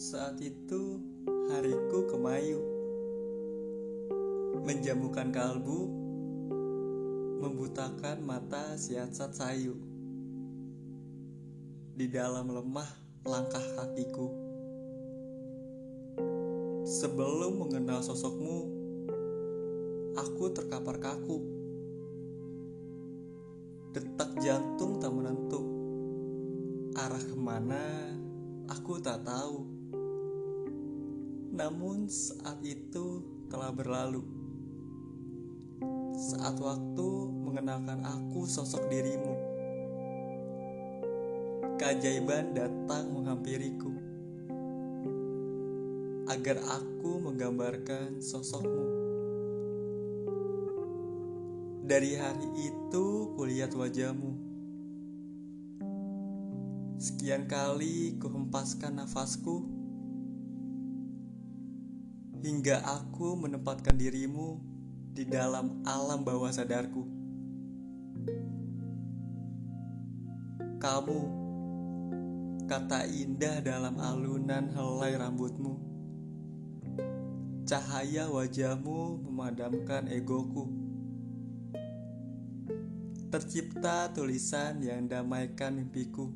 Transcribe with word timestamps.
Saat 0.00 0.40
itu 0.40 0.96
hariku 1.52 2.08
kemayu. 2.08 2.56
Menjamukan 4.64 5.28
kalbu 5.28 5.92
Membutakan 7.44 8.24
mata 8.24 8.80
siasat 8.80 9.36
sayu. 9.36 9.76
Di 11.92 12.08
dalam 12.08 12.48
lemah 12.48 12.88
langkah 13.28 13.60
kakiku. 13.76 14.32
Sebelum 16.88 17.60
mengenal 17.60 18.00
sosokmu 18.00 18.56
Aku 20.16 20.48
terkapar 20.48 20.96
kaku. 20.96 21.44
Detak 23.92 24.32
jantung 24.40 24.96
tak 24.96 25.12
menentu. 25.12 25.60
Arah 26.96 27.20
ke 27.20 27.36
mana 27.36 28.16
aku 28.72 28.96
tak 28.96 29.28
tahu 29.28 29.79
Namun 31.50 32.06
saat 32.06 32.62
itu 32.62 33.26
telah 33.50 33.74
berlalu. 33.74 34.22
Saat 36.14 36.62
waktu 36.62 37.08
mengenalkan 37.42 38.06
aku 38.06 38.46
sosok 38.46 38.86
dirimu. 38.86 39.34
Keajaiban 41.74 42.54
datang 42.54 43.10
menghampiriku. 43.10 43.90
Agar 46.30 46.62
aku 46.62 47.18
menggambarkan 47.18 48.22
sosokmu. 48.22 48.86
Dari 51.82 52.14
hari 52.14 52.46
itu 52.62 53.34
kulihat 53.34 53.74
wajahmu. 53.74 54.38
Sekian 57.02 57.50
kali 57.50 58.14
kuhempaskan 58.22 59.02
nafasku 59.02 59.79
hingga 62.40 62.80
aku 62.84 63.36
menempatkan 63.36 63.96
dirimu 63.96 64.60
di 65.12 65.28
dalam 65.28 65.84
alam 65.84 66.24
bawah 66.24 66.48
sadarku. 66.48 67.04
Kamu 70.80 71.20
kata 72.64 73.04
indah 73.04 73.60
dalam 73.60 74.00
alunan 74.00 74.72
helai 74.72 75.20
rambutmu. 75.20 75.76
Cahaya 77.68 78.26
wajahmu 78.32 79.20
memadamkan 79.28 80.08
egoku 80.10 80.80
tercipta 83.30 84.10
tulisan 84.10 84.82
yang 84.82 85.06
damaikan 85.06 85.78
mimpiku 85.78 86.34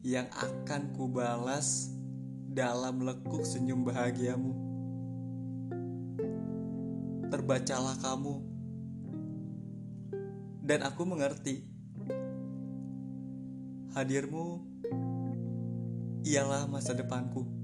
yang 0.00 0.24
akan 0.32 0.88
kubalas 0.96 1.92
dalam 2.58 3.06
lekuk 3.06 3.46
senyum 3.46 3.86
bahagiamu. 3.86 4.50
Terbacalah 7.30 7.94
kamu, 8.02 8.34
dan 10.66 10.82
aku 10.82 11.06
mengerti 11.06 11.62
hadirmu 13.94 14.66
ialah 16.26 16.66
masa 16.66 16.98
depanku. 16.98 17.57